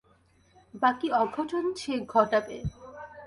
[0.73, 2.57] বাকি অঘটন সে ই ঘটাবে।